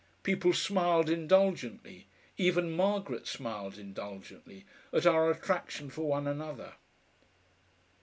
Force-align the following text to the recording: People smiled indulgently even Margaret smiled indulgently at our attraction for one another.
People 0.23 0.51
smiled 0.51 1.11
indulgently 1.11 2.07
even 2.35 2.71
Margaret 2.71 3.27
smiled 3.27 3.77
indulgently 3.77 4.65
at 4.91 5.05
our 5.05 5.29
attraction 5.29 5.91
for 5.91 6.07
one 6.07 6.25
another. 6.25 6.73